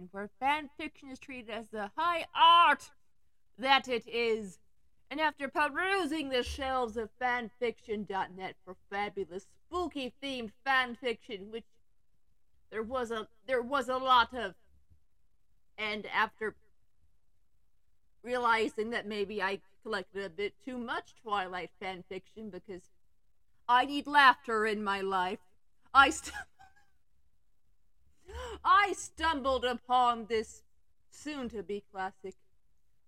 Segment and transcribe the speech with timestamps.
[0.00, 2.90] fiction, where fan fiction is treated as the high art
[3.58, 4.58] that it is.
[5.10, 11.64] And after perusing the shelves of fanfiction.net for fabulous, spooky themed fan fiction, which
[12.70, 14.54] there was a there was a lot of,
[15.76, 16.54] and after
[18.22, 22.82] realizing that maybe I collected a bit too much Twilight fan fiction because
[23.68, 25.40] I need laughter in my life,
[25.92, 26.10] I.
[26.10, 26.34] St-
[28.64, 30.62] I stumbled upon this
[31.10, 32.34] soon to be classic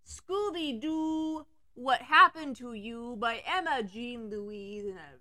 [0.07, 4.87] Scooby Doo What Happened to You by Emma Jean Louise.
[4.87, 5.17] Uh,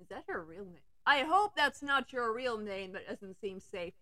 [0.00, 0.78] is that her real name?
[1.06, 3.94] I hope that's not your real name, but doesn't seem safe.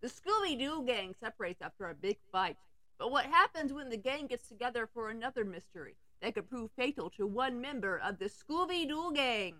[0.00, 2.56] The Scooby Doo gang separates after a big fight.
[2.98, 7.10] But what happens when the gang gets together for another mystery that could prove fatal
[7.10, 9.56] to one member of the Scooby Doo gang?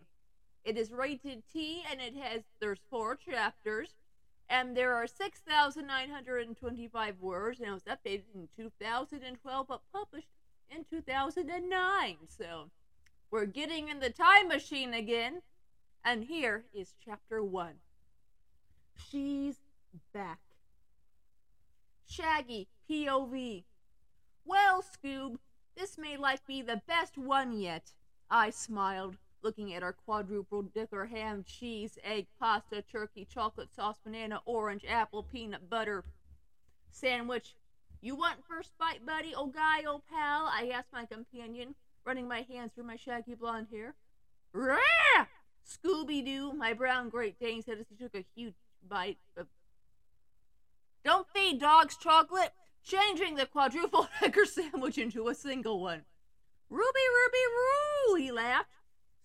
[0.64, 3.90] It is rated T and it has there's four chapters
[4.48, 10.30] and there are 6,925 words, and it was updated in 2012 but published
[10.70, 12.16] in 2009.
[12.28, 12.70] So
[13.30, 15.42] we're getting in the time machine again,
[16.04, 17.74] and here is chapter one.
[19.10, 19.56] She's
[20.12, 20.38] back.
[22.08, 23.64] Shaggy, POV.
[24.44, 25.38] Well, Scoob,
[25.76, 27.92] this may like be the best one yet.
[28.30, 34.40] I smiled looking at our quadruple dicker ham, cheese, egg, pasta, turkey, chocolate sauce, banana,
[34.44, 36.04] orange, apple, peanut butter
[36.90, 37.54] sandwich.
[38.00, 40.48] You want first bite, buddy, old guy, old pal?
[40.52, 43.94] I asked my companion, running my hands through my shaggy blonde hair.
[44.52, 45.26] Rah!
[45.66, 48.54] Scooby Doo, my brown Great Dane said as he took a huge
[48.88, 49.46] bite of.
[51.04, 52.52] Don't feed dogs chocolate,
[52.84, 56.02] changing the quadruple decker sandwich into a single one.
[56.68, 58.14] Ruby, Ruby, Roo!
[58.16, 58.70] He laughed.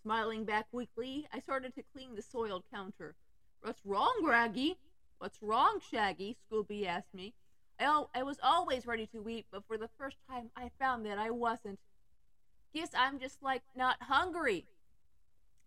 [0.04, 3.16] Smiling back weakly, I started to clean the soiled counter.
[3.62, 4.78] What's wrong, Raggy?
[5.20, 6.38] What's wrong, Shaggy?
[6.52, 7.34] Scooby asked me.
[7.80, 11.20] I, I was always ready to weep, but for the first time I found that
[11.20, 11.80] I wasn't.
[12.74, 14.66] Guess I'm just like not hungry.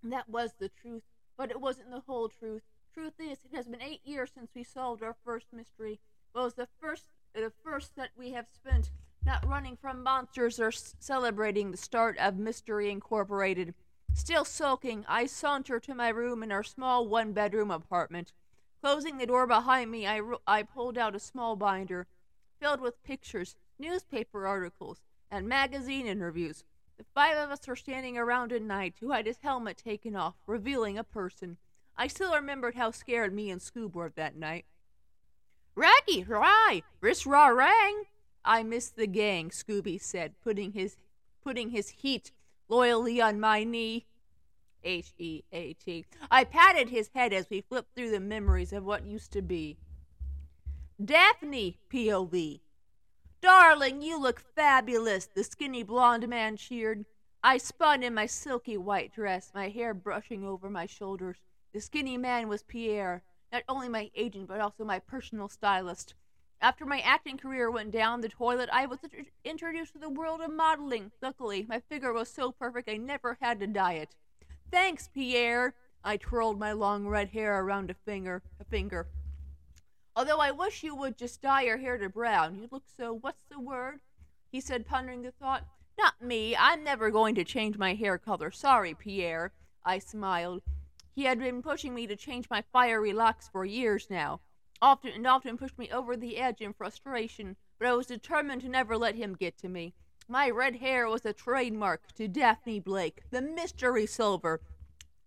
[0.03, 1.03] That was the truth,
[1.39, 2.63] but it wasn't the whole truth.
[2.93, 6.01] Truth is, it has been eight years since we solved our first mystery.
[6.35, 8.91] It was the first, the first that we have spent
[9.25, 13.75] not running from monsters or s- celebrating the start of Mystery Incorporated.
[14.15, 18.33] Still sulking, I saunter to my room in our small one bedroom apartment.
[18.81, 22.07] Closing the door behind me, I, ro- I pulled out a small binder
[22.61, 26.65] filled with pictures, newspaper articles, and magazine interviews.
[26.97, 30.37] The five of us were standing around a knight who had his helmet taken off,
[30.47, 31.57] revealing a person.
[31.97, 34.65] I still remembered how scared me and Scoob were that night.
[35.75, 36.81] Raggy, hurrah!
[37.01, 38.05] Riss raw rang!
[38.45, 40.97] I miss the gang, Scooby said, putting his
[41.43, 42.31] putting his heat
[42.69, 44.07] loyally on my knee.
[44.83, 46.05] H E A T.
[46.31, 49.79] I patted his head as we flipped through the memories of what used to be.
[51.03, 52.61] Daphne, POV.
[53.41, 57.05] Darling, you look fabulous, the skinny blonde man cheered.
[57.43, 61.39] I spun in my silky white dress, my hair brushing over my shoulders.
[61.73, 63.23] The skinny man was Pierre,
[63.53, 66.15] not only my agent, but also my personal stylist.
[66.61, 69.01] After my acting career went down the toilet, I was
[69.45, 71.13] introduced to the world of modeling.
[71.21, 74.15] Luckily, my figure was so perfect I never had to diet.
[74.71, 75.75] Thanks, Pierre.
[76.03, 78.43] I twirled my long red hair around a finger.
[78.61, 79.09] A finger.
[80.17, 82.57] Although I wish you would just dye your hair to brown.
[82.57, 83.13] You look so.
[83.13, 84.01] What's the word?
[84.51, 85.67] He said, pondering the thought.
[85.99, 86.57] Not me.
[86.57, 88.51] I'm never going to change my hair color.
[88.51, 89.53] Sorry, Pierre.
[89.85, 90.63] I smiled.
[91.15, 94.41] He had been pushing me to change my fiery locks for years now
[94.85, 98.69] often and often pushed me over the edge in frustration, but I was determined to
[98.69, 99.95] never let him get to me.
[100.29, 104.61] My red hair was a trademark to Daphne Blake, the mystery solver.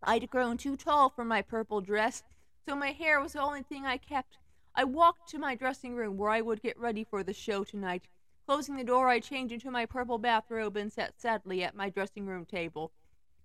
[0.04, 2.22] I'd grown too tall for my purple dress,
[2.68, 4.38] so my hair was the only thing I kept.
[4.76, 8.04] I walked to my dressing room where I would get ready for the show tonight.
[8.46, 12.28] Closing the door, I changed into my purple bathrobe and sat sadly at my dressing
[12.28, 12.92] room table,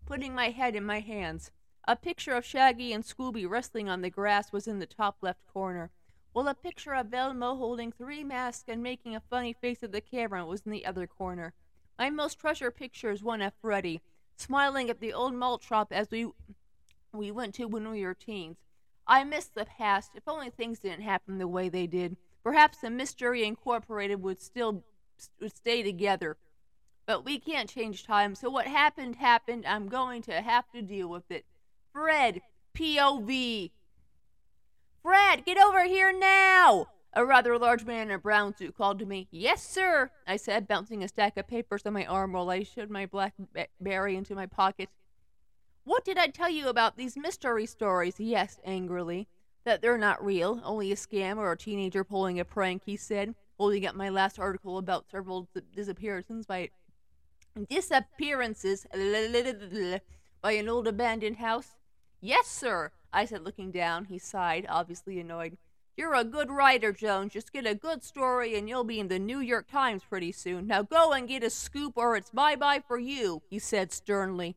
[0.04, 1.52] putting my head in my hands.
[1.88, 5.46] A picture of Shaggy and Scooby wrestling on the grass was in the top left
[5.46, 5.90] corner,
[6.32, 10.00] while a picture of Velma holding three masks and making a funny face at the
[10.00, 11.52] camera was in the other corner.
[11.98, 14.00] My most treasured picture is one of Freddy,
[14.36, 16.28] smiling at the old malt shop as we
[17.12, 18.56] we went to when we were teens.
[19.06, 20.12] I miss the past.
[20.14, 24.84] If only things didn't happen the way they did, perhaps the Mystery Incorporated would still
[25.40, 26.38] would stay together.
[27.04, 29.66] But we can't change time, so what happened happened.
[29.66, 31.44] I'm going to have to deal with it.
[31.92, 32.40] Fred,
[32.74, 33.70] POV.
[35.02, 36.86] Fred, get over here now!
[37.12, 39.26] A rather large man in a brown suit called to me.
[39.30, 42.90] Yes, sir, I said, bouncing a stack of papers on my arm while I shoved
[42.90, 44.88] my blackberry into my pocket.
[45.84, 48.16] What did I tell you about these mystery stories?
[48.16, 49.28] he asked angrily.
[49.64, 53.34] That they're not real, only a scam or a teenager pulling a prank, he said,
[53.58, 56.70] holding up my last article about several disappearances by
[57.68, 61.76] disappearances by an old abandoned house.
[62.20, 64.06] Yes, sir, I said, looking down.
[64.06, 65.58] He sighed, obviously annoyed.
[65.96, 67.34] You're a good writer, Jones.
[67.34, 70.66] Just get a good story and you'll be in the New York Times pretty soon.
[70.66, 74.56] Now go and get a scoop or it's bye bye for you, he said sternly.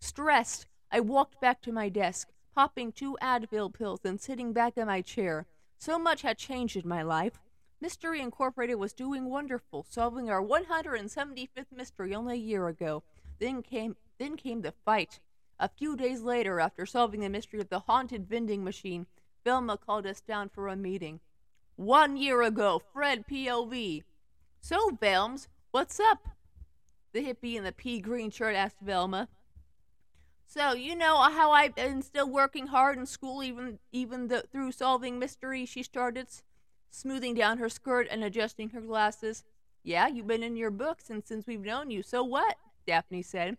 [0.00, 4.88] Stressed, I walked back to my desk, popping two Advil pills and sitting back in
[4.88, 5.46] my chair.
[5.78, 7.38] So much had changed in my life.
[7.80, 13.04] Mystery Incorporated was doing wonderful, solving our 175th mystery only a year ago.
[13.38, 15.20] Then came then came the fight.
[15.58, 19.06] A few days later, after solving the mystery of the haunted vending machine,
[19.44, 21.20] Velma called us down for a meeting.
[21.76, 24.02] One year ago, Fred POV.
[24.60, 26.28] So, Velms, what's up?
[27.12, 29.28] The hippie in the pea green shirt asked Velma.
[30.46, 34.72] So, you know how I've been still working hard in school even even the, through
[34.72, 36.28] solving mysteries, she started,
[36.90, 39.44] smoothing down her skirt and adjusting her glasses.
[39.82, 42.56] Yeah, you've been in your books and since we've known you, so what?
[42.86, 43.56] Daphne said.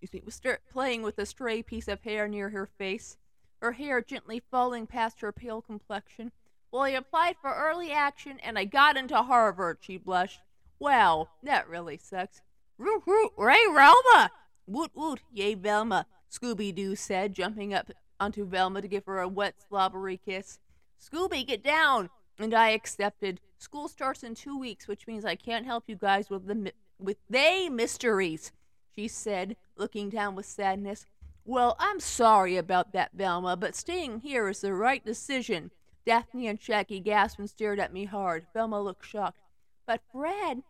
[0.00, 0.40] Excuse me, was
[0.72, 3.16] playing with a stray piece of hair near her face
[3.60, 6.32] her hair gently falling past her pale complexion.
[6.70, 10.40] Well, I applied for early action and I got into Harvard, she blushed.
[10.78, 12.40] Well, that really sucks.
[12.78, 14.30] Root root, Ray Velma!
[14.66, 19.28] Woot woot, yay Velma, Scooby Doo said, jumping up onto Velma to give her a
[19.28, 20.58] wet, slobbery kiss.
[20.98, 22.08] Scooby, get down!
[22.38, 23.40] And I accepted.
[23.58, 27.18] School starts in two weeks, which means I can't help you guys with the with
[27.28, 28.52] they mysteries,
[28.94, 31.06] she said, looking down with sadness.
[31.44, 35.72] Well, I'm sorry about that, Velma, but staying here is the right decision.
[36.06, 38.46] Daphne and Shaggy gasped and stared at me hard.
[38.52, 39.40] Velma looked shocked.
[39.86, 40.62] But Fred,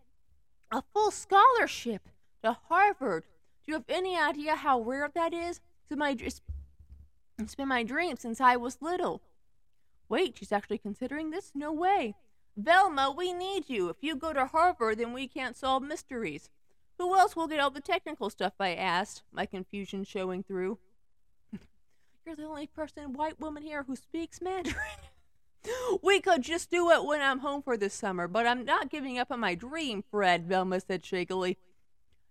[0.70, 2.08] a full scholarship
[2.42, 3.24] to Harvard.
[3.64, 5.60] Do you have any idea how rare that is?
[5.90, 9.20] It's, my, it's been my dream since I was little.
[10.08, 11.52] Wait, she's actually considering this?
[11.54, 12.14] No way.
[12.56, 13.88] Velma, we need you.
[13.88, 16.48] If you go to Harvard, then we can't solve mysteries.
[17.00, 18.52] Who else will get all the technical stuff?
[18.60, 20.76] I asked, my confusion showing through.
[22.26, 24.76] You're the only person, white woman here, who speaks Mandarin.
[26.02, 29.18] we could just do it when I'm home for the summer, but I'm not giving
[29.18, 31.56] up on my dream, Fred, Velma said shakily.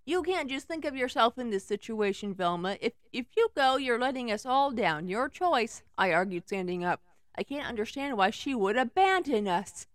[0.05, 2.77] You can't just think of yourself in this situation, Velma.
[2.79, 5.07] If if you go, you're letting us all down.
[5.07, 7.01] Your choice, I argued, standing up.
[7.35, 9.87] I can't understand why she would abandon us.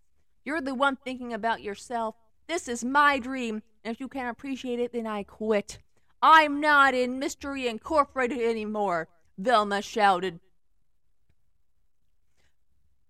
[0.43, 2.15] You're the one thinking about yourself.
[2.47, 5.79] This is my dream, if you can't appreciate it, then I quit.
[6.21, 10.39] I'm not in Mystery Incorporated anymore, Velma shouted.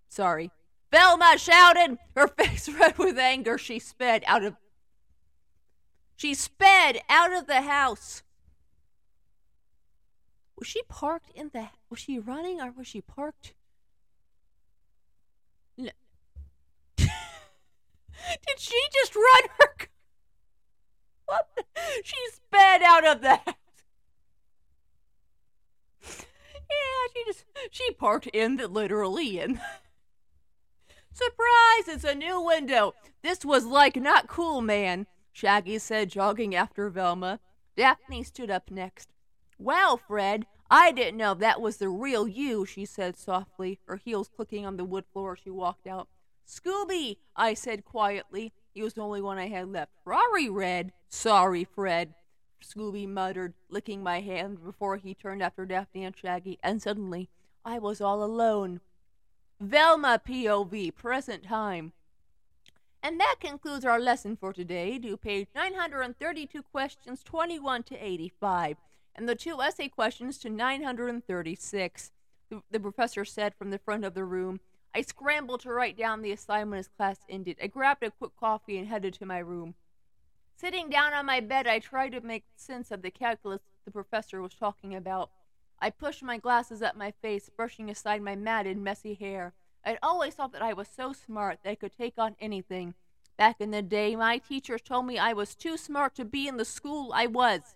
[0.09, 0.51] Sorry.
[0.91, 3.57] Velma shouted, her face red with anger.
[3.57, 4.55] She sped out of
[6.15, 8.23] She sped out of the house.
[10.57, 13.53] Was she parked in the was she running or was she parked?
[15.77, 15.91] No.
[16.97, 17.07] Did
[18.57, 19.75] she just run her?
[22.03, 23.39] She sped out of the.
[26.07, 29.59] Yeah, she just she parked in the literally in.
[31.13, 31.87] Surprise!
[31.87, 32.93] It's a new window.
[33.21, 35.07] This was like not cool, man.
[35.31, 37.39] Shaggy said, jogging after Velma.
[37.75, 39.09] Daphne stood up next.
[39.57, 44.29] Well, Fred, I didn't know that was the real you, she said softly, her heels
[44.33, 46.07] clicking on the wood floor as she walked out.
[46.47, 48.53] Scooby, I said quietly.
[48.75, 49.93] He was the only one I had left.
[50.03, 50.91] Rory read.
[51.09, 52.13] Sorry, Fred.
[52.61, 57.29] Scooby muttered, licking my hand before he turned after Daphne and Shaggy, and suddenly
[57.63, 58.81] I was all alone.
[59.61, 61.93] Velma POV, present time.
[63.01, 64.97] And that concludes our lesson for today.
[64.97, 68.77] Do page 932 questions 21 to 85,
[69.15, 72.11] and the two essay questions to 936.
[72.49, 74.59] The, the professor said from the front of the room.
[74.95, 77.57] I scrambled to write down the assignment as class ended.
[77.61, 79.75] I grabbed a quick coffee and headed to my room.
[80.55, 84.41] Sitting down on my bed, I tried to make sense of the calculus the professor
[84.41, 85.31] was talking about.
[85.81, 89.53] I pushed my glasses at my face, brushing aside my matted, messy hair.
[89.83, 92.93] I'd always thought that I was so smart that I could take on anything.
[93.37, 96.55] Back in the day, my teachers told me I was too smart to be in
[96.55, 97.75] the school I was.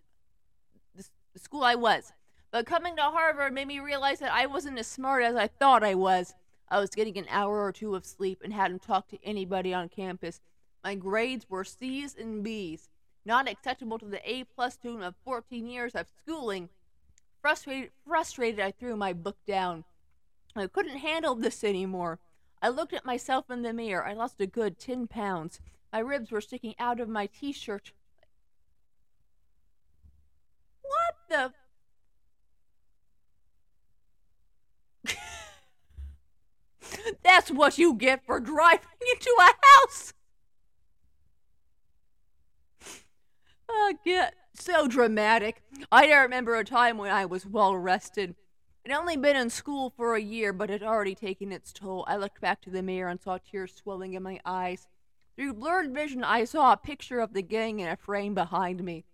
[0.95, 2.13] The school I was.
[2.49, 5.83] But coming to Harvard made me realize that I wasn't as smart as I thought
[5.83, 6.33] I was.
[6.71, 9.89] I was getting an hour or two of sleep and hadn't talked to anybody on
[9.89, 10.39] campus.
[10.83, 12.89] My grades were C's and B's,
[13.25, 16.69] not acceptable to the A plus student of 14 years of schooling.
[17.41, 19.83] Frustrated, frustrated, I threw my book down.
[20.55, 22.19] I couldn't handle this anymore.
[22.61, 24.05] I looked at myself in the mirror.
[24.05, 25.59] I lost a good 10 pounds.
[25.91, 27.93] My ribs were sticking out of my t shirt.
[30.81, 31.53] What the?
[37.39, 40.13] That's what you get for driving into a house.
[43.69, 45.63] I get so dramatic.
[45.89, 48.35] I don't remember a time when I was well rested.
[48.85, 52.03] I'd only been in school for a year, but it had already taken its toll.
[52.09, 54.89] I looked back to the mirror and saw tears swelling in my eyes.
[55.37, 59.05] Through blurred vision, I saw a picture of the gang in a frame behind me.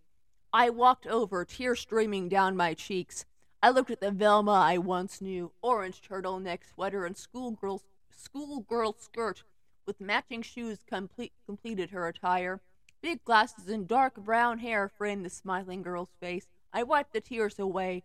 [0.52, 3.26] I walked over, tears streaming down my cheeks.
[3.62, 7.84] I looked at the Velma I once knew, orange turtleneck sweater and schoolgirl
[8.16, 9.44] schoolgirl skirt
[9.86, 12.62] with matching shoes complete, completed her attire.
[13.02, 16.48] Big glasses and dark brown hair framed the smiling girl's face.
[16.74, 18.04] I wiped the tears away,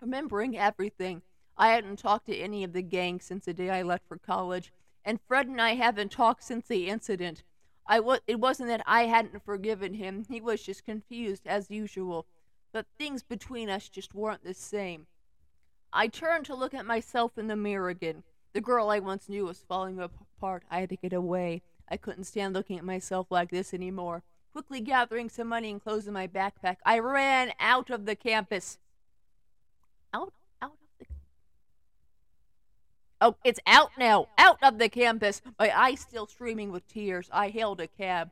[0.00, 1.22] remembering everything.
[1.56, 4.72] I hadn't talked to any of the gang since the day I left for college,
[5.04, 7.42] and Fred and I haven't talked since the incident.
[7.86, 12.26] I it wasn't that I hadn't forgiven him, he was just confused, as usual.
[12.72, 15.06] But things between us just weren't the same.
[15.92, 18.24] I turned to look at myself in the mirror again.
[18.56, 20.62] The girl I once knew was falling apart.
[20.70, 21.60] I had to get away.
[21.90, 24.22] I couldn't stand looking at myself like this anymore.
[24.52, 28.78] Quickly gathering some money and clothes in my backpack, I ran out of the campus.
[30.14, 30.32] Out,
[30.62, 31.04] out of the.
[33.20, 34.28] Oh, it's out now!
[34.38, 35.42] Out of the campus!
[35.58, 37.28] My eyes still streaming with tears.
[37.34, 38.30] I hailed a cab.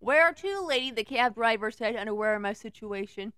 [0.00, 0.90] Where to, lady?
[0.90, 3.32] The cab driver said, unaware of my situation.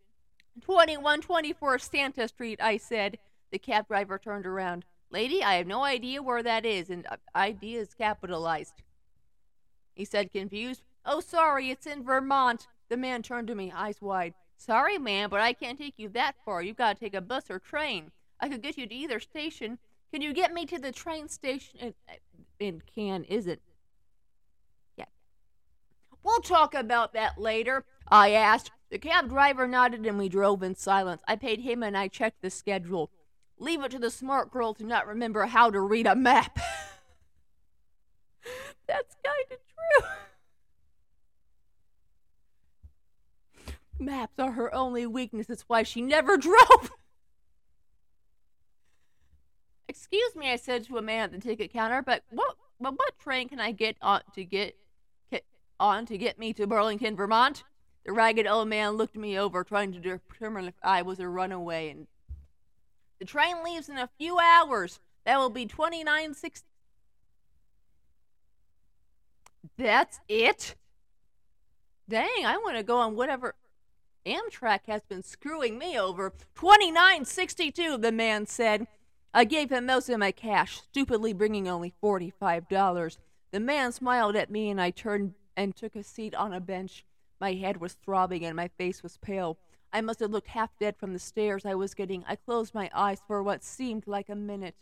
[0.62, 3.18] 2124 Santa Street, I said.
[3.52, 4.86] The cab driver turned around.
[5.11, 8.82] Lady, I have no idea where that is, and uh, idea is capitalized.
[9.94, 10.82] He said, confused.
[11.06, 12.66] Oh, sorry, it's in Vermont.
[12.88, 14.34] The man turned to me, eyes wide.
[14.56, 16.62] Sorry, ma'am, but I can't take you that far.
[16.62, 18.11] You've got to take a bus or train.
[18.40, 19.78] I could get you to either station.
[20.12, 21.78] Can you get me to the train station?
[21.80, 21.94] In,
[22.58, 23.61] in can, is it?
[24.96, 25.06] Yeah.
[26.23, 28.70] We'll talk about that later, I asked.
[28.90, 31.23] The cab driver nodded and we drove in silence.
[31.26, 33.11] I paid him and I checked the schedule.
[33.64, 36.56] Leave it to the smart girl to not remember how to read a map.
[38.87, 39.56] That's kind of
[43.64, 43.75] true.
[43.99, 45.47] Maps are her only weakness.
[45.47, 46.92] That's why she never drove.
[49.88, 53.18] Excuse me, I said to a man at the ticket counter, but what, but what
[53.18, 54.76] train can I get on to get,
[55.30, 55.47] get
[55.80, 57.64] on to get me to Burlington, Vermont?
[58.04, 61.88] The ragged old man looked me over, trying to determine if I was a runaway.
[61.88, 62.06] And
[63.24, 65.00] the train leaves in a few hours.
[65.24, 66.66] That will be twenty nine sixty.
[69.78, 70.74] That's it?
[72.06, 73.54] Dang, I want to go on whatever.
[74.26, 76.32] Amtrak has been screwing me over.
[76.54, 78.86] 29.62, the man said.
[79.32, 83.18] I gave him most of my cash, stupidly bringing only $45.
[83.52, 87.04] The man smiled at me and I turned and took a seat on a bench.
[87.40, 89.58] My head was throbbing and my face was pale.
[89.94, 92.24] I must have looked half dead from the stares I was getting.
[92.26, 94.74] I closed my eyes for what seemed like a minute.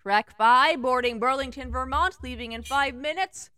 [0.00, 3.50] Track 5, boarding Burlington, Vermont, leaving in five minutes.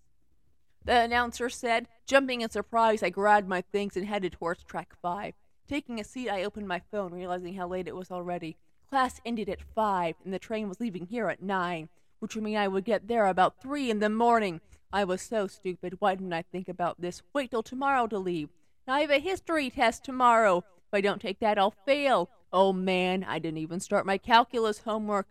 [0.86, 1.86] The announcer said.
[2.06, 5.34] Jumping in surprise, I grabbed my things and headed towards track five.
[5.68, 8.56] Taking a seat, I opened my phone, realizing how late it was already.
[8.88, 12.56] Class ended at five, and the train was leaving here at nine, which would mean
[12.56, 14.62] I would get there about three in the morning.
[14.90, 15.96] I was so stupid.
[15.98, 17.20] Why didn't I think about this?
[17.34, 18.48] Wait till tomorrow to leave.
[18.86, 20.64] Now I have a history test tomorrow.
[20.96, 22.30] I don't take that, I'll fail.
[22.52, 25.28] Oh man, I didn't even start my calculus homework.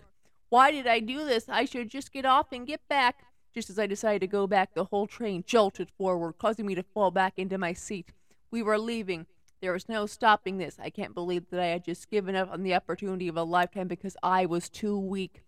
[0.49, 1.49] Why did I do this?
[1.49, 3.23] I should just get off and get back.
[3.53, 6.83] Just as I decided to go back, the whole train jolted forward, causing me to
[6.83, 8.11] fall back into my seat.
[8.51, 9.25] We were leaving.
[9.59, 10.77] There was no stopping this.
[10.79, 13.87] I can't believe that I had just given up on the opportunity of a lifetime
[13.87, 15.41] because I was too weak.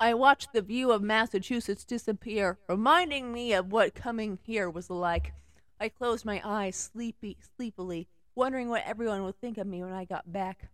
[0.00, 5.34] I watched the view of Massachusetts disappear, reminding me of what coming here was like.
[5.78, 8.08] I closed my eyes sleepy, sleepily,
[8.38, 10.70] wondering what everyone would think of me when I got back.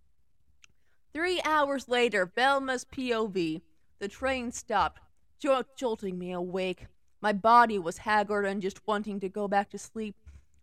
[1.15, 3.63] Three hours later, Velma's POV.
[4.01, 5.01] The train stopped
[5.41, 6.89] jolting me awake.
[7.23, 10.15] My body was haggard and just wanting to go back to sleep.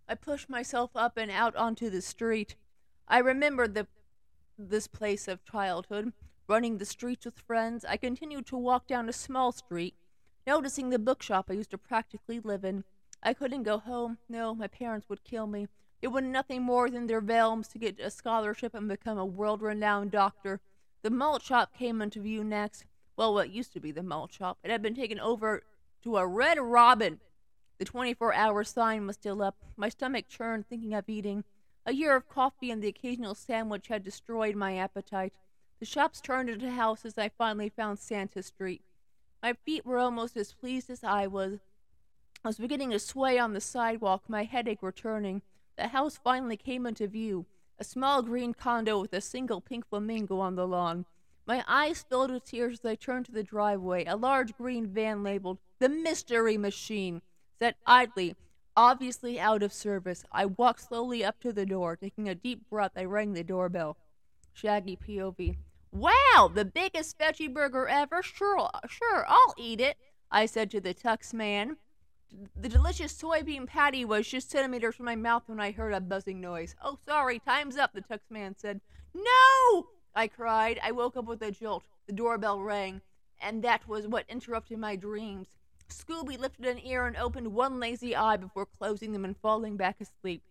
[0.07, 2.55] I pushed myself up and out onto the street.
[3.07, 3.87] I remembered the
[4.59, 6.13] this place of childhood,
[6.47, 7.83] running the streets with friends.
[7.83, 9.95] I continued to walk down a small street,
[10.45, 12.83] noticing the bookshop I used to practically live in.
[13.23, 14.19] I couldn't go home.
[14.29, 15.67] No, my parents would kill me.
[16.01, 19.61] It was nothing more than their realms to get a scholarship and become a world
[19.61, 20.59] renowned doctor.
[21.03, 22.85] The malt shop came into view next
[23.21, 24.57] well, what used to be the malt shop.
[24.63, 25.61] It had been taken over
[26.03, 27.19] to a Red Robin.
[27.77, 29.57] The 24 hour sign was still up.
[29.77, 31.43] My stomach churned thinking of eating.
[31.85, 35.33] A year of coffee and the occasional sandwich had destroyed my appetite.
[35.79, 37.15] The shops turned into houses.
[37.17, 38.81] I finally found Santa Street.
[39.43, 41.59] My feet were almost as pleased as I was.
[42.43, 45.43] I was beginning to sway on the sidewalk, my headache returning.
[45.77, 47.45] The house finally came into view
[47.79, 51.05] a small green condo with a single pink flamingo on the lawn.
[51.47, 54.05] My eyes filled with tears as I turned to the driveway.
[54.05, 57.23] A large green van labeled the Mystery Machine
[57.57, 58.35] sat idly,
[58.77, 60.23] obviously out of service.
[60.31, 61.95] I walked slowly up to the door.
[61.95, 63.97] Taking a deep breath, I rang the doorbell.
[64.53, 65.57] Shaggy POV.
[65.91, 68.21] Wow, the biggest veggie burger ever.
[68.21, 69.97] Sure, sure, I'll eat it.
[70.29, 71.77] I said to the tux man.
[72.55, 76.39] The delicious soybean patty was just centimeters from my mouth when I heard a buzzing
[76.39, 76.75] noise.
[76.81, 78.79] Oh, sorry, time's up, the tux man said.
[79.13, 79.87] No!
[80.15, 80.79] I cried.
[80.81, 81.83] I woke up with a jolt.
[82.07, 83.01] The doorbell rang,
[83.41, 85.47] and that was what interrupted my dreams.
[85.89, 89.99] Scooby lifted an ear and opened one lazy eye before closing them and falling back
[89.99, 90.41] asleep.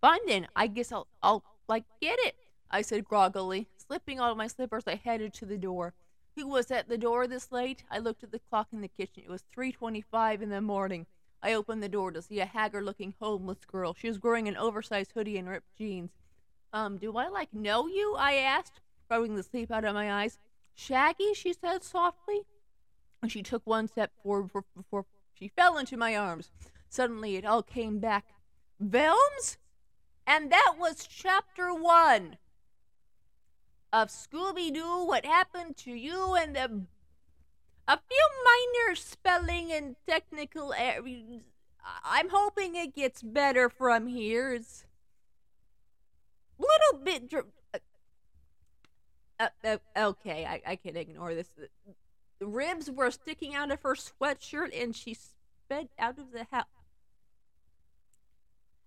[0.00, 2.36] Fine then, I guess I'll, I'll, like, get it,
[2.70, 3.68] I said groggily.
[3.78, 5.94] Slipping out of my slippers, I headed to the door.
[6.36, 7.84] Who was at the door this late?
[7.90, 9.22] I looked at the clock in the kitchen.
[9.24, 11.06] It was 3:25 in the morning.
[11.42, 13.94] I opened the door to see a haggard-looking homeless girl.
[13.98, 16.12] She was wearing an oversized hoodie and ripped jeans.
[16.72, 18.14] Um, do I like know you?
[18.16, 18.80] I asked,
[19.10, 20.38] rubbing the sleep out of my eyes.
[20.74, 22.42] Shaggy, she said softly.
[23.20, 26.50] And she took one step forward before, before she fell into my arms.
[26.88, 28.34] Suddenly, it all came back.
[28.82, 29.56] Velms?
[30.26, 32.38] And that was chapter one
[33.92, 36.82] of Scooby Doo, what happened to you, and the,
[37.88, 41.42] a few minor spelling and technical errors.
[42.04, 44.52] I'm hoping it gets better from here.
[44.54, 44.84] It's
[46.58, 47.28] a little bit.
[47.28, 47.46] Dr-
[49.40, 51.48] uh, uh, okay, I, I can ignore this.
[51.56, 51.68] The,
[52.38, 56.66] the ribs were sticking out of her sweatshirt, and she sped out of the house.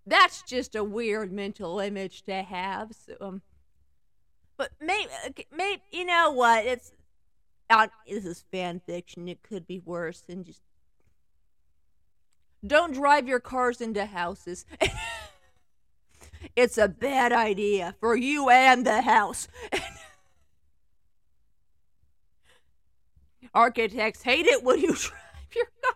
[0.06, 2.92] That's just a weird mental image to have.
[2.94, 3.42] So, um,
[4.56, 5.10] but maybe,
[5.52, 6.66] maybe you know what?
[6.66, 6.92] It's
[7.70, 9.28] this is fan fiction.
[9.28, 10.24] It could be worse.
[10.28, 10.62] And just
[12.66, 14.66] don't drive your cars into houses.
[16.56, 19.48] it's a bad idea for you and the house.
[23.54, 25.12] Architects hate it when you drive
[25.56, 25.96] your cars.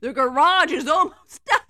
[0.00, 1.60] The garage is almost done.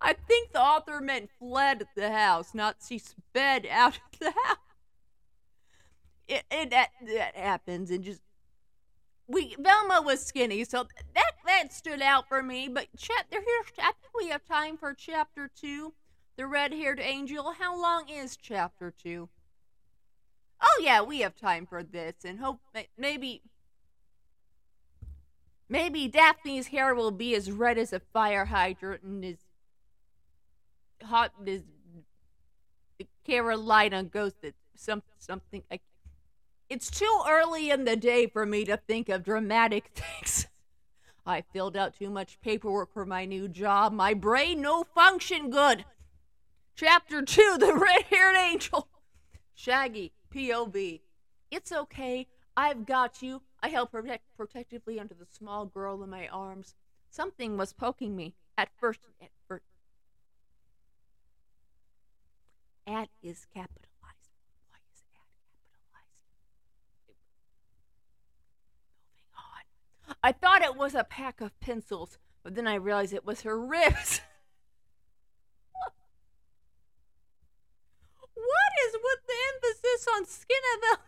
[0.00, 4.56] I think the author meant fled the house, not she sped out of the house.
[6.26, 8.22] It, it that, that happens, and just
[9.26, 12.68] we Velma was skinny, so that that stood out for me.
[12.68, 15.92] But chat, there here, I think we have time for chapter two,
[16.36, 17.52] the red-haired angel.
[17.58, 19.28] How long is chapter two?
[20.62, 22.60] Oh yeah, we have time for this, and hope
[22.96, 23.42] maybe
[25.68, 29.36] maybe Daphne's hair will be as red as a fire hydrant and as
[31.04, 31.62] hot as
[33.24, 35.62] Carolina ghosted some something.
[35.70, 35.80] I,
[36.68, 40.46] it's too early in the day for me to think of dramatic things.
[41.26, 43.92] I filled out too much paperwork for my new job.
[43.92, 45.84] My brain no function good.
[46.76, 48.88] Chapter 2 The Red Haired Angel.
[49.54, 51.00] Shaggy, POV.
[51.50, 52.26] It's okay.
[52.56, 53.42] I've got you.
[53.62, 56.74] I held protect- protectively under the small girl in my arms.
[57.10, 58.34] Something was poking me.
[58.58, 59.30] At first, at
[62.86, 64.28] At is capitalized.
[64.68, 66.20] Why is at capitalized?
[67.08, 67.16] Moving
[70.08, 70.16] on.
[70.22, 73.58] I thought it was a pack of pencils, but then I realized it was her
[73.58, 74.20] ribs.
[78.34, 80.98] what is with the emphasis on skin of the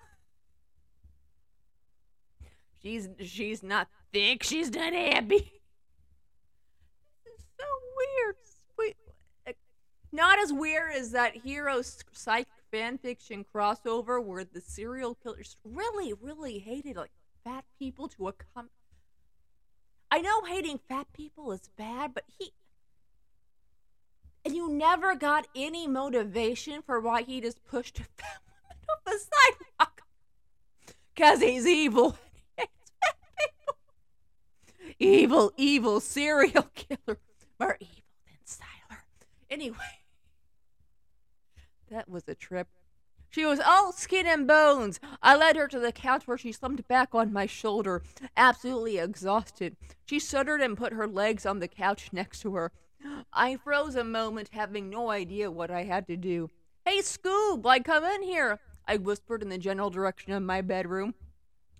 [2.82, 5.60] She's she's not thick, she's not happy.
[7.24, 7.64] This is so
[7.96, 8.36] weird.
[10.16, 16.58] Not as weird as that hero psych fanfiction crossover where the serial killers really, really
[16.58, 17.10] hated like
[17.44, 18.70] fat people to a com.
[20.10, 22.54] I know hating fat people is bad, but he.
[24.42, 29.04] And you never got any motivation for why he just pushed a fat woman off
[29.04, 30.00] the sidewalk.
[31.14, 32.16] Because he's evil.
[34.98, 37.18] evil, evil serial killer.
[37.60, 39.00] More evil than Sylar.
[39.50, 40.05] Anyway.
[41.90, 42.68] That was a trip.
[43.30, 44.98] She was all skin and bones.
[45.22, 48.02] I led her to the couch where she slumped back on my shoulder,
[48.36, 49.76] absolutely exhausted.
[50.06, 52.72] She shuddered and put her legs on the couch next to her.
[53.32, 56.50] I froze a moment, having no idea what I had to do.
[56.84, 61.14] Hey, Scoob, like, come in here, I whispered in the general direction of my bedroom,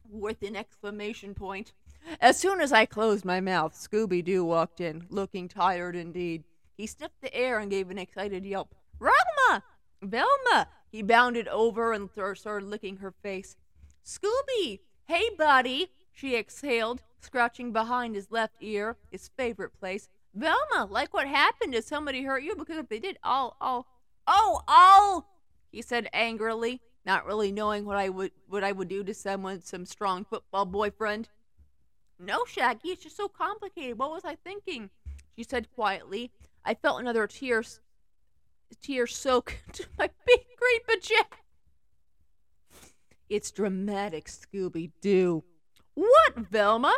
[0.08, 1.72] with an exclamation point.
[2.20, 6.44] As soon as I closed my mouth, Scooby Doo walked in, looking tired indeed.
[6.76, 8.74] He sniffed the air and gave an excited yelp.
[8.98, 9.35] Rama!
[10.02, 10.68] Velma!
[10.90, 13.56] He bounded over and th- started licking her face.
[14.04, 14.80] Scooby!
[15.04, 15.90] Hey, buddy!
[16.12, 20.08] She exhaled, scratching behind his left ear, his favorite place.
[20.34, 21.72] Velma, like what happened?
[21.72, 22.56] Did somebody hurt you?
[22.56, 23.86] Because if they did, I'll, I'll,
[24.26, 25.28] Oh, I'll,
[25.70, 29.62] he said angrily, not really knowing what I would what I would do to someone
[29.62, 31.28] some strong football boyfriend.
[32.18, 33.98] No, Shaggy, it's just so complicated.
[33.98, 34.90] What was I thinking?
[35.36, 36.32] She said quietly.
[36.64, 37.62] I felt another tear
[38.74, 41.24] tear soak into my big green pajama.
[43.28, 45.42] It's dramatic, Scooby Doo.
[45.94, 46.94] What, Velma?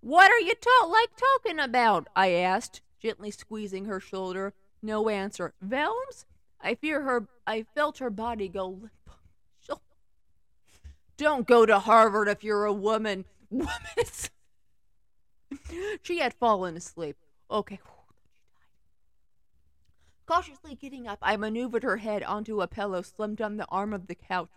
[0.00, 2.08] What are you ta- like talking about?
[2.16, 4.54] I asked, gently squeezing her shoulder.
[4.82, 5.54] No answer.
[5.64, 6.24] Velms?
[6.60, 7.28] I fear her.
[7.46, 8.92] I felt her body go limp.
[11.20, 13.26] Don't go to Harvard if you're a woman.
[13.50, 13.68] Woman.
[16.02, 17.16] she had fallen asleep.
[17.50, 17.78] Okay.
[20.30, 24.06] Cautiously getting up, I maneuvered her head onto a pillow slimmed on the arm of
[24.06, 24.48] the couch.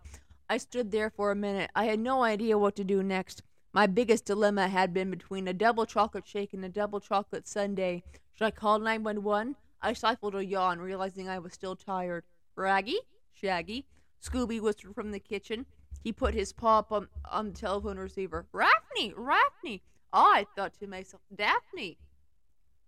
[0.47, 1.71] I stood there for a minute.
[1.75, 3.41] I had no idea what to do next.
[3.73, 8.03] My biggest dilemma had been between a double chocolate shake and a double chocolate sundae.
[8.33, 9.55] Should I call 911?
[9.81, 12.23] I stifled a yawn, realizing I was still tired.
[12.55, 12.99] Raggy?
[13.31, 13.87] Shaggy?
[14.23, 15.65] Scooby whispered from the kitchen.
[16.03, 18.45] He put his paw up on, on the telephone receiver.
[18.53, 19.15] Raffney!
[19.15, 19.81] Raffney!
[20.13, 21.97] I thought to myself, Daphne!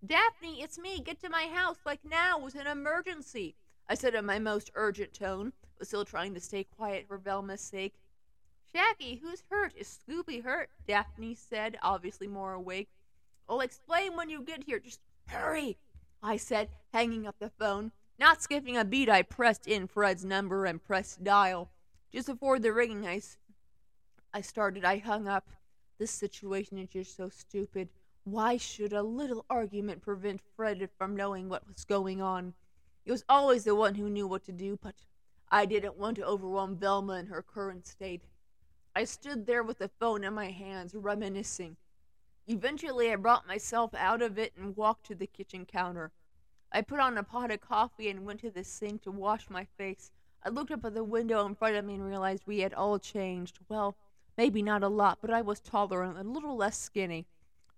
[0.06, 1.00] Daphne, it's me.
[1.00, 2.38] Get to my house like now.
[2.38, 3.56] It was an emergency.
[3.90, 7.62] I said in my most urgent tone, but still trying to stay quiet for Velma's
[7.62, 7.96] sake.
[8.74, 9.74] Shaggy, who's hurt?
[9.76, 10.70] Is Scooby hurt?
[10.86, 12.90] Daphne said, obviously more awake.
[13.48, 14.80] I'll explain when you get here.
[14.80, 15.78] Just hurry,
[16.22, 17.92] I said, hanging up the phone.
[18.20, 21.70] Not skipping a beat, I pressed in Fred's number and pressed dial.
[22.12, 23.22] Just before the ringing, I,
[24.34, 24.86] I started.
[24.86, 25.50] I hung up.
[25.98, 27.90] This situation is just so stupid.
[28.26, 32.56] Why should a little argument prevent Fred from knowing what was going on?
[33.04, 34.96] He was always the one who knew what to do, but
[35.52, 38.24] I didn't want to overwhelm Velma in her current state.
[38.96, 41.78] I stood there with the phone in my hands, reminiscing.
[42.48, 46.12] Eventually, I brought myself out of it and walked to the kitchen counter.
[46.72, 49.66] I put on a pot of coffee and went to the sink to wash my
[49.78, 50.10] face.
[50.44, 52.98] I looked up at the window in front of me and realized we had all
[52.98, 53.60] changed.
[53.70, 53.96] Well,
[54.36, 57.28] maybe not a lot, but I was taller and a little less skinny.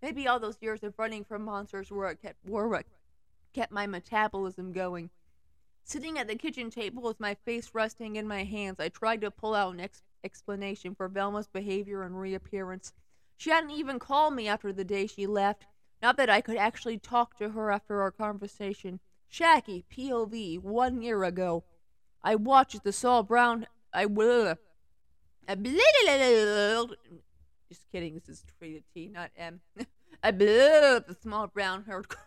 [0.01, 2.86] Maybe all those years of running from monsters were what kept, what
[3.53, 5.10] kept my metabolism going.
[5.83, 9.31] Sitting at the kitchen table with my face resting in my hands, I tried to
[9.31, 12.93] pull out an ex- explanation for Velma's behavior and reappearance.
[13.38, 15.65] She hadn't even called me after the day she left.
[16.01, 18.99] Not that I could actually talk to her after our conversation.
[19.27, 21.63] Shaggy, POV, one year ago.
[22.23, 23.65] I watched the Saul Brown.
[23.93, 24.57] I will.
[27.69, 28.15] Just kidding.
[28.15, 29.62] This is treated T, not M.
[30.23, 32.19] I blew the small brown haired girl.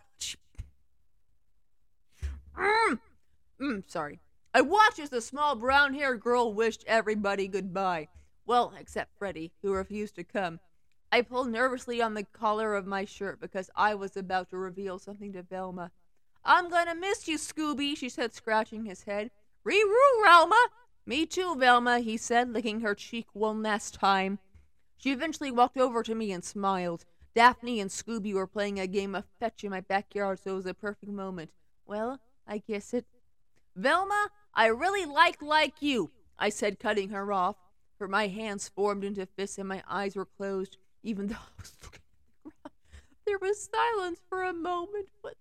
[2.58, 2.98] mm,
[3.60, 4.20] mm, sorry.
[4.52, 8.08] I watched as the small brown haired girl wished everybody goodbye.
[8.46, 10.60] Well, except Freddie, who refused to come.
[11.12, 14.98] I pulled nervously on the collar of my shirt because I was about to reveal
[14.98, 15.90] something to Velma.
[16.44, 19.30] I'm gonna miss you, Scooby, she said, scratching his head.
[19.64, 20.68] Ree-roo, Velma!
[21.06, 24.38] Me too, Velma, he said, licking her cheek one last time.
[25.00, 27.06] She eventually walked over to me and smiled.
[27.34, 30.66] Daphne and Scooby were playing a game of fetch in my backyard, so it was
[30.66, 31.50] a perfect moment.
[31.86, 33.06] Well, I guess it.
[33.74, 37.56] Velma, I really like like you, I said, cutting her off.
[37.96, 41.72] For my hands formed into fists and my eyes were closed, even though I was
[41.82, 42.74] looking at the ground.
[43.26, 45.36] There was silence for a moment, but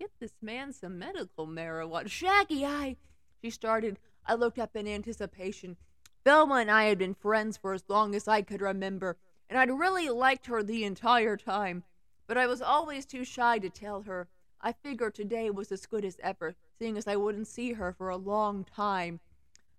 [0.00, 2.08] get this man some medical marijuana.
[2.08, 2.96] Shaggy, I.
[3.44, 4.00] She started.
[4.26, 5.76] I looked up in anticipation.
[6.24, 9.16] Velma and I had been friends for as long as I could remember,
[9.48, 11.84] and I'd really liked her the entire time,
[12.26, 14.28] but I was always too shy to tell her.
[14.60, 18.10] I figured today was as good as ever, seeing as I wouldn't see her for
[18.10, 19.20] a long time.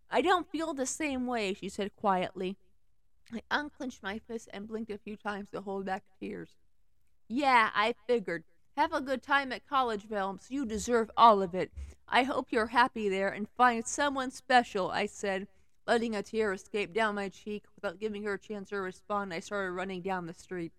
[0.09, 2.57] I don't feel the same way, she said quietly.
[3.31, 6.57] I unclenched my fist and blinked a few times to hold back tears.
[7.29, 8.43] Yeah, I figured.
[8.75, 10.49] Have a good time at college, Velms.
[10.49, 11.71] You deserve all of it.
[12.09, 15.47] I hope you're happy there and find someone special, I said
[15.87, 19.39] Letting a tear escape down my cheek without giving her a chance to respond, I
[19.39, 20.71] started running down the street.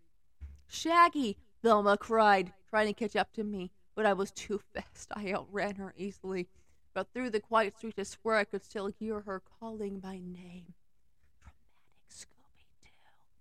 [0.68, 1.36] Shaggy!
[1.62, 5.10] Velma cried, trying to catch up to me, but I was too fast.
[5.14, 6.48] I outran her easily.
[6.94, 10.74] But through the quiet street to square, I could still hear her calling my name.
[11.40, 12.64] Dramatic Scooby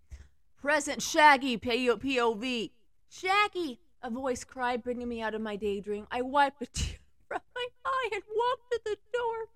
[0.09, 0.17] Doo.
[0.61, 2.71] Present Shaggy, POV.
[3.09, 3.79] Shaggy!
[4.03, 6.07] A voice cried, bringing me out of my daydream.
[6.09, 6.97] I wiped a tear
[7.27, 9.47] from my eye and walked to the door.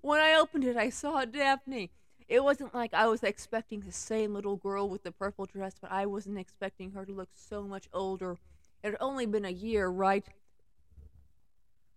[0.00, 1.90] When I opened it, I saw Daphne.
[2.28, 5.90] It wasn't like I was expecting the same little girl with the purple dress, but
[5.90, 8.38] I wasn't expecting her to look so much older.
[8.82, 10.24] It had only been a year, right?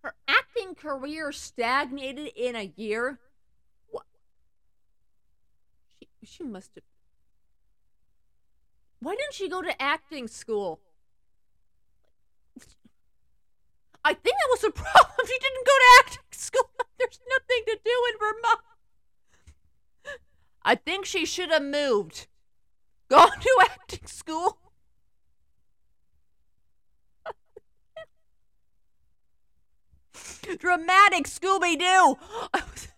[0.02, 3.20] Her acting career stagnated in a year?
[3.90, 4.04] What?
[5.98, 6.84] She, she must have.
[8.98, 10.80] Why didn't she go to acting school?
[14.04, 15.26] I think that was the problem.
[15.26, 16.70] she didn't go to acting school.
[16.98, 18.60] There's nothing to do in Vermont.
[20.62, 22.26] I think she should have moved.
[23.08, 24.58] Gone to acting school.
[30.58, 32.16] Dramatic Scooby Doo!
[32.52, 32.88] I was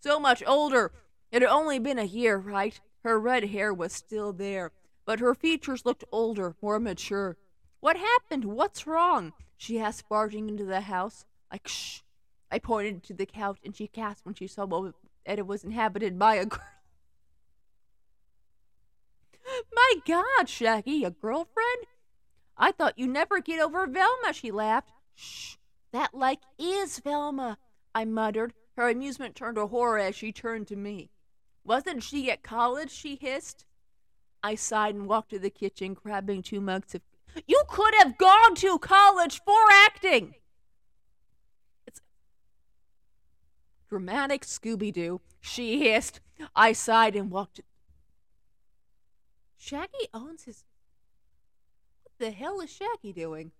[0.00, 0.92] so much older.
[1.30, 2.80] It had only been a year, right?
[3.04, 4.72] Her red hair was still there,
[5.04, 7.36] but her features looked older, more mature.
[7.80, 8.44] What happened?
[8.44, 9.32] What's wrong?
[9.56, 11.24] She asked, barging into the house.
[11.52, 12.00] Like, shh.
[12.50, 16.18] I pointed to the couch, and she gasped when she saw that it was inhabited
[16.18, 16.60] by a girl.
[19.72, 21.86] My God, Shaggy, a girlfriend?
[22.56, 24.90] I thought you'd never get over Velma, she laughed.
[25.14, 25.56] Shh,
[25.92, 27.58] that like is Velma,
[27.94, 28.54] I muttered.
[28.76, 31.10] Her amusement turned to horror as she turned to me.
[31.64, 32.90] Wasn't she at college?
[32.90, 33.64] she hissed.
[34.42, 37.02] I sighed and walked to the kitchen, grabbing two mugs of.
[37.46, 40.34] You could have gone to college for acting!
[41.86, 42.00] It's
[43.88, 46.20] dramatic Scooby Doo, she hissed.
[46.54, 47.60] I sighed and walked.
[49.56, 50.64] Shaggy owns his.
[52.02, 53.52] What the hell is Shaggy doing?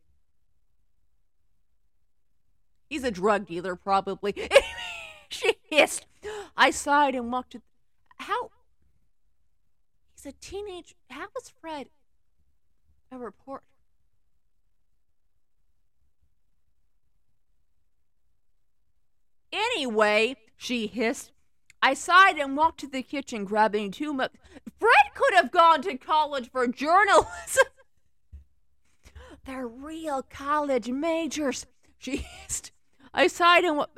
[2.89, 4.35] He's a drug dealer, probably.
[5.29, 6.07] she hissed.
[6.57, 7.63] I sighed and walked to.
[8.19, 8.51] How?
[10.15, 10.95] He's a teenage.
[11.11, 11.89] How is Fred
[13.11, 13.63] a report?
[19.77, 21.33] Anyway, she hissed.
[21.83, 24.33] I sighed and walked to the kitchen, grabbing two mugs.
[24.81, 27.67] Fred could have gone to college for journalism.
[29.45, 31.67] They're real college majors,
[31.99, 32.73] she hissed.
[33.13, 33.91] I sighed and went,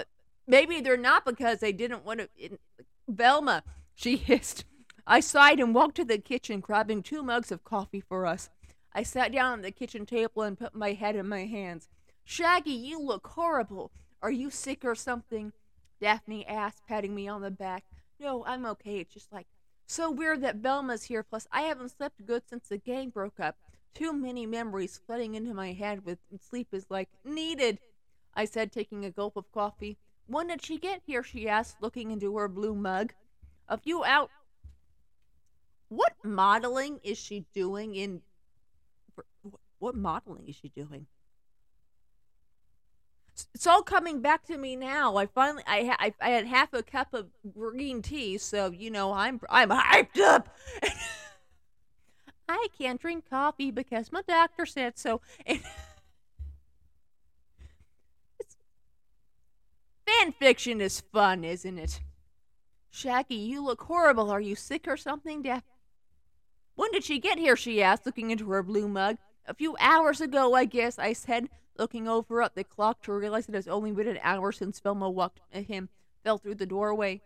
[0.48, 2.28] maybe they're not because they didn't want to.
[2.36, 2.58] In,
[3.06, 3.62] Velma,
[3.94, 4.64] she hissed.
[5.06, 8.50] I sighed and walked to the kitchen, grabbing two mugs of coffee for us.
[8.92, 11.88] I sat down on the kitchen table and put my head in my hands.
[12.24, 13.92] Shaggy, you look horrible.
[14.20, 15.52] Are you sick or something?
[16.00, 17.84] Daphne asked, patting me on the back.
[18.20, 18.98] No, I'm okay.
[18.98, 19.46] It's just like
[19.86, 21.22] so weird that Velma's here.
[21.22, 23.56] Plus, I haven't slept good since the gang broke up.
[23.94, 27.78] Too many memories flooding into my head with sleep is like needed.
[28.34, 29.96] I said, taking a gulp of coffee.
[30.26, 31.22] When did she get here?
[31.22, 33.12] she asked, looking into her blue mug.
[33.68, 34.30] A few out.
[35.88, 38.22] What modeling is she doing in.
[39.78, 41.06] What modeling is she doing?
[43.54, 45.16] It's all coming back to me now.
[45.16, 49.12] I finally, I, I, I had half a cup of green tea, so you know
[49.12, 50.48] I'm, I'm hyped up.
[52.48, 55.20] I can't drink coffee because my doctor said so.
[55.46, 55.60] Fan
[60.38, 62.00] fiction is fun, isn't it?
[62.90, 64.30] Shaggy, you look horrible.
[64.30, 65.62] Are you sick or something, Daph?
[66.74, 67.56] When did she get here?
[67.56, 69.18] she asked, looking into her blue mug.
[69.46, 71.48] A few hours ago, I guess, I said,
[71.78, 75.08] looking over at the clock to realize it has only been an hour since Velma
[75.08, 75.88] walked at him,
[76.24, 77.20] fell through the doorway.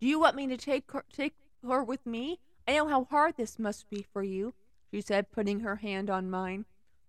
[0.00, 1.34] Do you want me to take her, take
[1.66, 2.40] her with me?
[2.66, 4.54] I know how hard this must be for you,
[4.90, 6.64] she said, putting her hand on mine.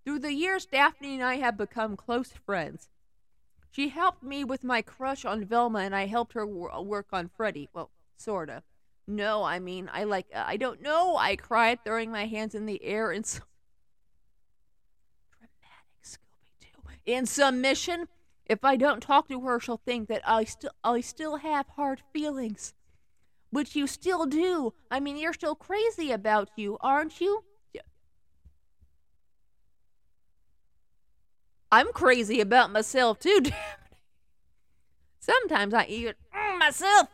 [0.05, 2.89] Through the years, Daphne and I have become close friends.
[3.71, 7.29] She helped me with my crush on Velma, and I helped her wor- work on
[7.29, 7.69] Freddy.
[7.73, 8.63] Well, sorta.
[9.07, 11.17] No, I mean, I like, uh, I don't know.
[11.17, 13.39] I cried, throwing my hands in the air so
[15.31, 16.92] dramatic Scooby Doo.
[17.05, 18.07] In submission,
[18.45, 22.01] if I don't talk to her, she'll think that I still, I still have hard
[22.13, 22.73] feelings,
[23.49, 24.73] which you still do.
[24.89, 27.43] I mean, you're still crazy about you, aren't you?
[31.73, 33.41] I'm crazy about myself too.
[35.19, 37.07] Sometimes I even mm, myself,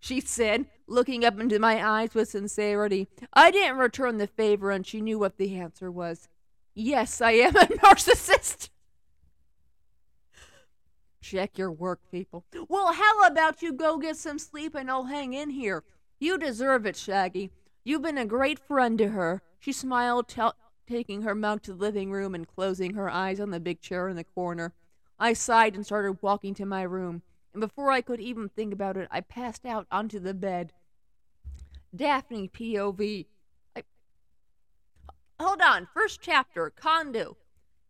[0.00, 3.08] she said, looking up into my eyes with sincerity.
[3.32, 6.28] I didn't return the favor, and she knew what the answer was.
[6.74, 8.68] Yes, I am a narcissist.
[11.22, 12.44] Check your work, people.
[12.68, 15.84] Well, how about you go get some sleep and I'll hang in here?
[16.18, 17.50] You deserve it, Shaggy.
[17.84, 19.40] You've been a great friend to her.
[19.60, 20.34] She smiled,
[20.88, 24.08] taking her mug to the living room and closing her eyes on the big chair
[24.08, 24.74] in the corner.
[25.18, 27.22] I sighed and started walking to my room,
[27.54, 30.72] and before I could even think about it, I passed out onto the bed.
[31.94, 33.26] Daphne POV.
[33.76, 33.82] I...
[35.38, 37.36] Hold on, first chapter, condo.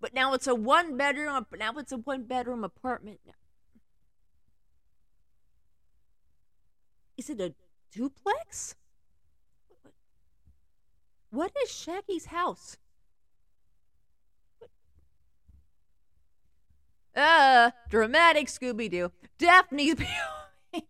[0.02, 3.20] But now it's a one bedroom, now it's a one bedroom apartment.
[7.16, 7.54] Is it a
[7.92, 8.74] duplex?
[11.30, 12.78] What is Shaggy's house?
[17.14, 19.12] Uh, dramatic Scooby Doo.
[19.38, 20.02] Daphne's.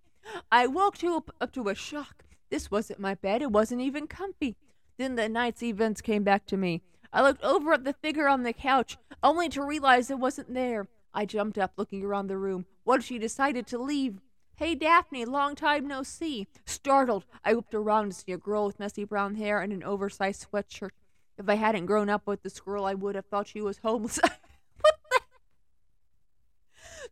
[0.51, 2.25] I woke to up to a shock.
[2.49, 3.43] This wasn't my bed.
[3.43, 4.57] It wasn't even comfy.
[4.97, 6.81] Then the night's events came back to me.
[7.13, 10.89] I looked over at the figure on the couch, only to realize it wasn't there.
[11.13, 12.65] I jumped up, looking around the room.
[12.85, 14.21] What she decided to leave?
[14.57, 16.47] Hey, Daphne, long time no see.
[16.65, 20.47] Startled, I whipped around to see a girl with messy brown hair and an oversized
[20.51, 20.91] sweatshirt.
[21.37, 24.19] If I hadn't grown up with this girl, I would have thought she was homeless.
[24.81, 25.21] what the?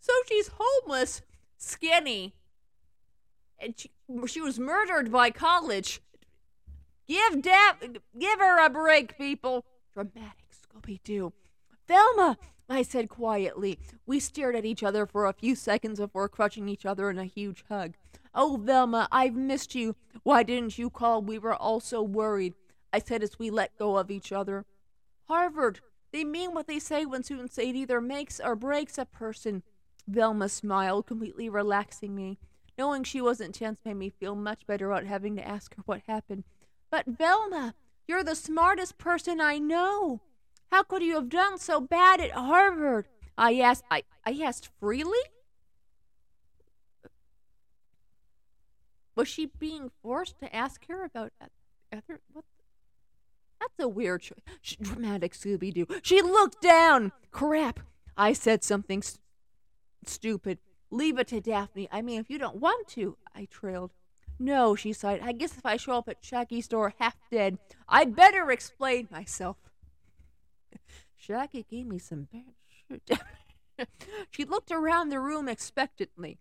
[0.00, 1.22] So she's homeless,
[1.58, 2.34] skinny,
[3.58, 3.90] and she,
[4.26, 6.00] she was murdered by college.
[7.06, 7.82] Give Daph,
[8.18, 9.64] give her a break, people.
[9.94, 11.32] Dramatic Scooby Doo.
[11.88, 13.78] Velma, I said quietly.
[14.06, 17.24] We stared at each other for a few seconds before crushing each other in a
[17.24, 17.94] huge hug.
[18.34, 19.96] Oh, Velma, I've missed you.
[20.22, 21.20] Why didn't you call?
[21.20, 22.54] We were all so worried.
[22.92, 24.66] I said as we let go of each other.
[25.24, 25.80] Harvard,
[26.12, 29.62] they mean what they say when students say it either makes or breaks a person.
[30.06, 32.38] Velma smiled, completely relaxing me.
[32.78, 36.02] Knowing she wasn't tense made me feel much better about having to ask her what
[36.06, 36.44] happened.
[36.90, 37.74] But Velma,
[38.10, 40.20] you're the smartest person I know.
[40.72, 43.06] How could you have done so bad at Harvard?
[43.38, 43.84] I asked.
[43.88, 45.20] I, I asked freely.
[49.14, 51.32] Was she being forced to ask her about
[51.92, 52.20] other?
[52.32, 52.44] What?
[53.60, 54.24] That's a weird,
[54.60, 55.86] sh- dramatic Scooby Doo.
[56.02, 57.12] She looked down.
[57.30, 57.78] Crap!
[58.16, 59.20] I said something st-
[60.04, 60.58] stupid.
[60.90, 61.88] Leave it to Daphne.
[61.92, 63.92] I mean, if you don't want to, I trailed.
[64.42, 65.20] No, she sighed.
[65.22, 69.58] I guess if I show up at Shaggy's door half dead, I'd better explain myself.
[71.14, 73.88] Shaggy gave me some bad shit.
[74.30, 76.38] she looked around the room expectantly.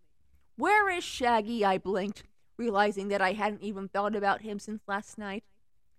[0.56, 1.62] Where is Shaggy?
[1.62, 2.22] I blinked,
[2.56, 5.44] realizing that I hadn't even thought about him since last night.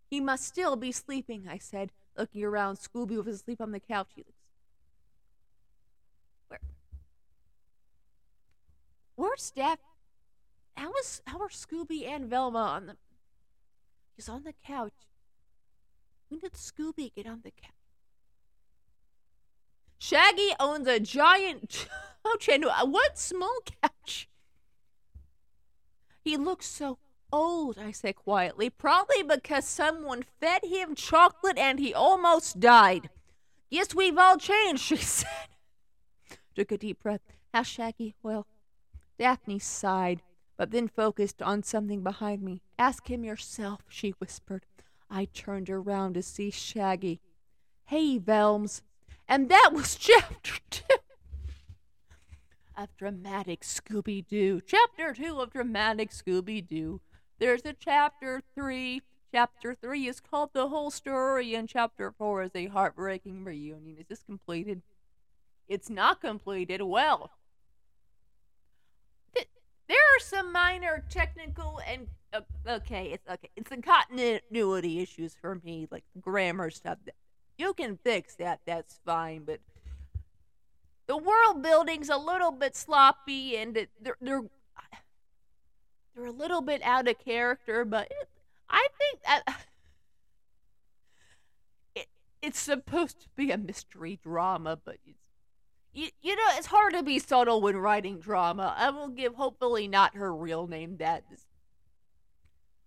[0.09, 2.77] He must still be sleeping, I said, looking around.
[2.77, 4.09] Scooby was asleep on the couch.
[4.15, 4.33] He looks.
[6.47, 6.59] Where?
[9.15, 9.77] Where's Steph?
[10.75, 12.97] How is how are Scooby and Velma on the?
[14.15, 14.93] He's on the couch.
[16.29, 17.71] When did Scooby get on the couch?
[19.97, 21.87] Shaggy owns a giant
[22.25, 24.27] couch and one small couch.
[26.23, 26.97] He looks so
[27.31, 33.09] old, I say quietly, probably because someone fed him chocolate and he almost died.
[33.71, 35.27] Guess we've all changed, she said.
[36.55, 37.21] Took a deep breath.
[37.53, 38.15] How's Shaggy?
[38.21, 38.45] Well,
[39.17, 40.21] Daphne sighed
[40.61, 42.61] but then focused on something behind me.
[42.77, 44.63] Ask him yourself, she whispered.
[45.09, 47.19] I turned around to see Shaggy.
[47.85, 48.83] Hey, Velms.
[49.27, 50.83] And that was chapter two
[52.77, 54.61] of Dramatic Scooby Doo.
[54.63, 57.01] Chapter two of Dramatic Scooby Doo.
[57.39, 59.01] There's a chapter three.
[59.33, 63.97] Chapter three is called The Whole Story, and chapter four is a heartbreaking reunion.
[63.97, 64.83] Is this completed?
[65.67, 66.83] It's not completed.
[66.83, 67.31] Well,
[69.87, 73.49] there are some minor technical and uh, okay, it's okay.
[73.55, 76.97] It's the continuity issues for me, like grammar stuff.
[77.57, 78.61] You can fix that.
[78.65, 79.59] That's fine, but
[81.07, 84.43] the world building's a little bit sloppy, and it, they're they're
[86.15, 87.83] they're a little bit out of character.
[87.83, 88.29] But it,
[88.69, 89.43] I think that
[91.95, 92.07] it,
[92.41, 94.97] it's supposed to be a mystery drama, but
[95.93, 98.73] you, you know, it's hard to be subtle when writing drama.
[98.77, 101.23] I will give, hopefully, not her real name that.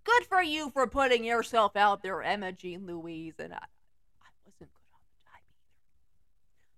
[0.04, 4.58] Good for you for putting yourself out there, Emma Jean Louise, and I, I wasn't
[4.58, 5.64] good on the time either.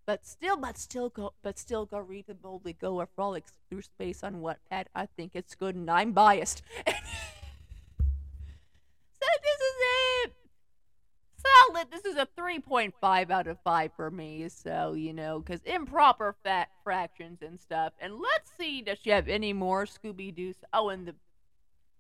[0.07, 3.83] But still, but still go, but still go read and boldly go a frolic through
[3.83, 4.87] space on what Wattpad.
[4.95, 6.63] I think it's good, and I'm biased.
[6.87, 6.93] so
[9.19, 10.33] this is it
[11.91, 14.49] This is a 3.5 out of 5 for me.
[14.49, 17.93] So, you know, because improper fat fractions and stuff.
[18.01, 20.55] And let's see, does she have any more Scooby Doo?
[20.73, 21.15] Oh, and the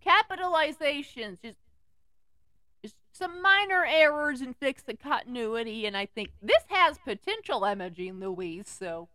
[0.04, 1.42] capitalizations.
[1.42, 1.58] Just,
[2.82, 5.86] just some minor errors and fix the continuity.
[5.86, 8.68] And I think this has potential, Jean Louise.
[8.68, 9.08] So,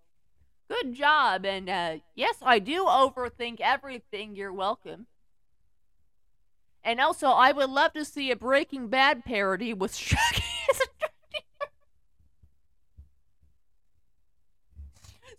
[0.69, 1.45] good job.
[1.45, 4.35] And uh, yes, I do overthink everything.
[4.35, 5.07] You're welcome.
[6.83, 10.87] And also, I would love to see a Breaking Bad parody with Shaggy as a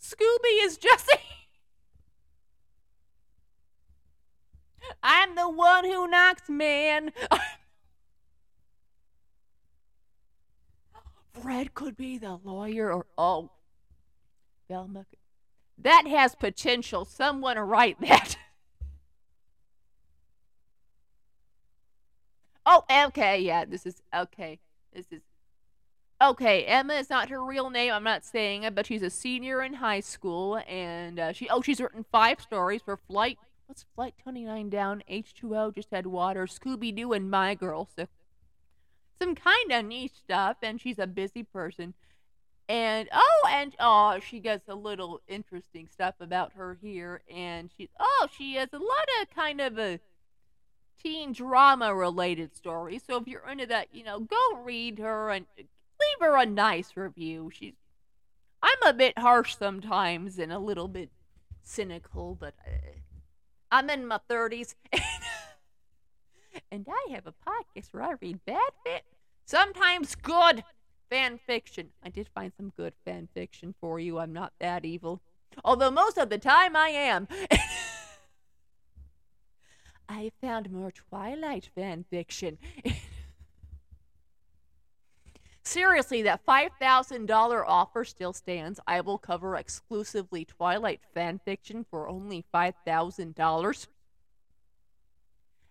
[0.03, 1.13] Scooby is Jesse.
[5.03, 7.13] I'm the one who knocks, man.
[11.41, 13.51] Fred could be the lawyer or oh
[14.69, 15.07] Velma.
[15.79, 17.05] That has potential.
[17.05, 18.37] Someone write that.
[22.65, 24.61] Oh, okay, yeah, this is okay.
[24.93, 25.23] This is
[26.31, 26.65] okay.
[26.65, 27.93] Emma is not her real name.
[27.93, 31.63] I'm not saying it, but she's a senior in high school, and uh, she oh
[31.63, 33.39] she's written five stories for Flight.
[33.67, 35.03] What's Flight 29 down?
[35.11, 36.47] H2O just had water.
[36.47, 37.89] Scooby Doo and My Girl.
[37.97, 38.07] So
[39.19, 41.95] some kind of niche stuff, and she's a busy person.
[42.69, 47.89] And oh, and oh, she gets a little interesting stuff about her here, and she
[47.99, 50.01] oh, she has a lot of kind of a
[51.03, 53.03] teen drama related stories.
[53.07, 55.47] So if you're into that, you know, go read her and
[56.03, 57.51] leave her a nice review.
[57.53, 57.75] She's
[58.63, 61.11] I'm a bit harsh sometimes and a little bit
[61.63, 62.71] cynical, but uh,
[63.71, 64.75] I'm in my 30s.
[66.71, 69.03] and I have a podcast where I read bad fit,
[69.47, 70.63] sometimes good
[71.11, 71.89] fan fiction.
[72.05, 74.19] I did find some good fan fiction for you.
[74.19, 75.21] I'm not that evil.
[75.65, 77.29] Although most of the time I am.
[80.09, 82.59] I found more Twilight fan fiction.
[85.73, 88.79] Seriously, that $5,000 offer still stands.
[88.87, 93.87] I will cover exclusively Twilight fan fiction for only $5,000.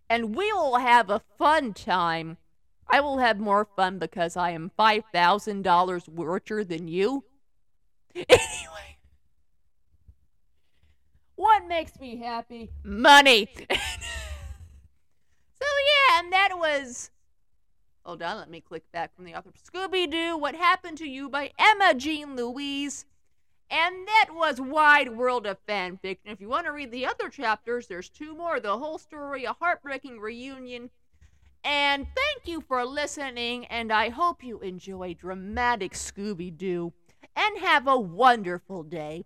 [0.09, 2.37] And we will have a fun time.
[2.89, 7.23] I will have more fun because I am $5,000 richer than you.
[8.15, 8.97] Anyway,
[11.35, 12.71] what makes me happy?
[12.83, 13.47] Money.
[13.69, 13.77] so,
[15.61, 17.11] yeah, and that was
[18.03, 19.51] Hold on, let me click back from the author.
[19.51, 23.05] Scooby Doo, What Happened to You by Emma Jean Louise.
[23.69, 26.31] And that was Wide World of Fan Fiction.
[26.31, 29.53] If you want to read the other chapters, there's two more The Whole Story, A
[29.53, 30.89] Heartbreaking Reunion.
[31.63, 36.91] And thank you for listening, and I hope you enjoy dramatic Scooby Doo.
[37.35, 39.25] And have a wonderful day.